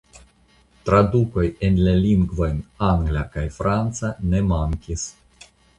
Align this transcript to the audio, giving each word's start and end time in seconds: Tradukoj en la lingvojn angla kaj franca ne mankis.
Tradukoj 0.87 1.45
en 1.69 1.77
la 1.89 1.93
lingvojn 2.07 2.59
angla 2.91 3.25
kaj 3.37 3.47
franca 3.61 4.15
ne 4.35 4.45
mankis. 4.53 5.11